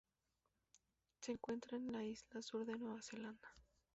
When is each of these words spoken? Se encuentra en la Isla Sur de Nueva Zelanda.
Se 1.19 1.33
encuentra 1.33 1.77
en 1.77 1.91
la 1.91 2.03
Isla 2.03 2.41
Sur 2.41 2.65
de 2.65 2.73
Nueva 2.75 3.03
Zelanda. 3.03 3.53